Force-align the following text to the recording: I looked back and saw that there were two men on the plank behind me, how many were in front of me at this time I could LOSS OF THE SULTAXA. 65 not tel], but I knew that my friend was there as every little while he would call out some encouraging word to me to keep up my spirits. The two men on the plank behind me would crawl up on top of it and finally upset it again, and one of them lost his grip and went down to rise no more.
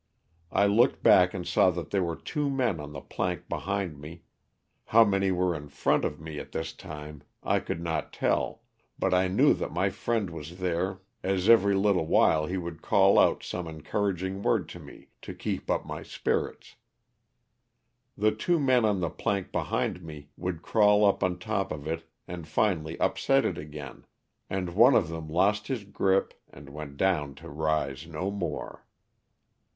I 0.51 0.65
looked 0.65 1.03
back 1.03 1.31
and 1.35 1.45
saw 1.47 1.69
that 1.69 1.91
there 1.91 2.01
were 2.03 2.15
two 2.15 2.49
men 2.49 2.79
on 2.79 2.91
the 2.91 3.01
plank 3.01 3.47
behind 3.47 3.99
me, 3.99 4.23
how 4.85 5.03
many 5.05 5.29
were 5.31 5.53
in 5.53 5.69
front 5.69 6.05
of 6.05 6.19
me 6.19 6.39
at 6.39 6.53
this 6.53 6.73
time 6.73 7.21
I 7.43 7.59
could 7.59 7.79
LOSS 7.81 8.05
OF 8.05 8.11
THE 8.13 8.17
SULTAXA. 8.17 8.17
65 8.31 8.31
not 8.31 8.37
tel], 8.41 8.61
but 8.97 9.13
I 9.13 9.27
knew 9.27 9.53
that 9.53 9.71
my 9.71 9.91
friend 9.91 10.31
was 10.31 10.57
there 10.57 11.01
as 11.21 11.47
every 11.47 11.75
little 11.75 12.07
while 12.07 12.47
he 12.47 12.57
would 12.57 12.81
call 12.81 13.19
out 13.19 13.43
some 13.43 13.67
encouraging 13.67 14.41
word 14.41 14.67
to 14.69 14.79
me 14.79 15.09
to 15.21 15.35
keep 15.35 15.69
up 15.69 15.85
my 15.85 16.01
spirits. 16.01 16.77
The 18.17 18.31
two 18.31 18.59
men 18.59 18.85
on 18.85 19.01
the 19.01 19.11
plank 19.11 19.51
behind 19.51 20.01
me 20.01 20.29
would 20.35 20.63
crawl 20.63 21.05
up 21.05 21.23
on 21.23 21.37
top 21.37 21.71
of 21.71 21.85
it 21.85 22.09
and 22.27 22.47
finally 22.47 22.99
upset 22.99 23.45
it 23.45 23.59
again, 23.59 24.07
and 24.49 24.73
one 24.73 24.95
of 24.95 25.09
them 25.09 25.29
lost 25.29 25.67
his 25.67 25.83
grip 25.83 26.33
and 26.49 26.69
went 26.71 26.97
down 26.97 27.35
to 27.35 27.49
rise 27.49 28.07
no 28.07 28.31
more. 28.31 28.83